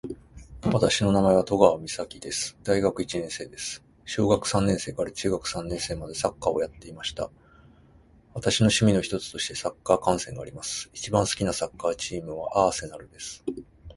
[0.73, 2.57] 私の名前は登川岬です。
[2.63, 3.83] 大学一年生です。
[4.03, 7.29] 小学三年生から中学三年生までサッカーをやっていました。
[8.33, 10.89] 私の趣味の一つとしてサッカー観戦があります。
[10.91, 13.45] 一番好きなサッカーチームは、アーセナルです。